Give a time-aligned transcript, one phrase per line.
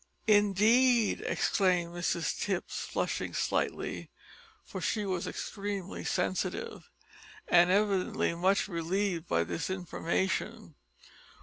[0.25, 4.09] "Indeed!" exclaimed Mrs Tipps, flushing slightly
[4.65, 6.89] for she was extremely sensitive,
[7.47, 10.73] and evidently much relieved by this information.